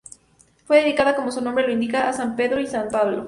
Fue 0.65 0.77
dedicada 0.81 1.15
como 1.15 1.31
su 1.31 1.41
nombre 1.41 1.63
lo 1.67 1.71
indica 1.73 2.09
a 2.09 2.13
San 2.13 2.35
Pedro 2.35 2.59
y 2.59 2.65
San 2.65 2.89
Pablo. 2.89 3.19